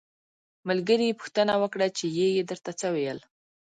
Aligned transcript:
ملګري 0.67 1.05
یې 1.09 1.17
پوښتنه 1.19 1.53
وکړه 1.61 1.87
چې 1.97 2.05
یږې 2.19 2.43
درته 2.49 2.71
څه 2.79 2.87
وویل. 2.91 3.19